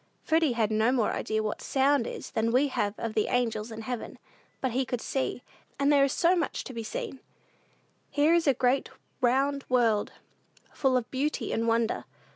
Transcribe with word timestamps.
Freddy 0.23 0.53
had 0.53 0.71
no 0.71 0.91
more 0.91 1.11
idea 1.11 1.43
what 1.43 1.61
sound 1.61 2.07
is 2.07 2.31
than 2.31 2.51
we 2.51 2.69
have 2.69 2.95
of 2.97 3.13
the 3.13 3.27
angels 3.27 3.71
in 3.71 3.83
heaven; 3.83 4.17
but 4.59 4.71
he 4.71 4.83
could 4.83 4.99
see, 4.99 5.43
and 5.77 5.93
there 5.93 6.03
is 6.03 6.11
so 6.11 6.35
much 6.35 6.63
to 6.63 6.73
be 6.73 6.81
seen! 6.81 7.19
Here 8.09 8.33
is 8.33 8.47
a 8.47 8.55
great, 8.55 8.89
round 9.21 9.63
world, 9.69 10.11
full 10.73 10.97
of 10.97 11.11
beauty 11.11 11.51
and 11.53 11.67
wonder. 11.67 12.05